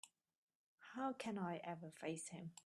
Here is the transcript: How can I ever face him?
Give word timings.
How 0.95 1.13
can 1.13 1.37
I 1.37 1.61
ever 1.63 1.91
face 1.91 2.29
him? 2.29 2.53